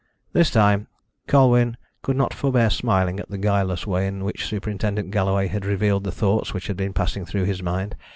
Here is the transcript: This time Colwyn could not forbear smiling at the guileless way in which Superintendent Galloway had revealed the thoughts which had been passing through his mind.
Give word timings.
This 0.33 0.49
time 0.49 0.87
Colwyn 1.27 1.77
could 2.01 2.17
not 2.17 2.33
forbear 2.33 2.71
smiling 2.71 3.19
at 3.19 3.29
the 3.29 3.37
guileless 3.37 3.85
way 3.85 4.07
in 4.07 4.23
which 4.23 4.47
Superintendent 4.47 5.11
Galloway 5.11 5.45
had 5.45 5.63
revealed 5.63 6.05
the 6.05 6.11
thoughts 6.11 6.55
which 6.55 6.65
had 6.65 6.75
been 6.75 6.91
passing 6.91 7.23
through 7.23 7.43
his 7.43 7.61
mind. 7.61 7.95